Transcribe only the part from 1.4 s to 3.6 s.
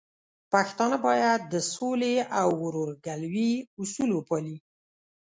د سولې او ورورګلوي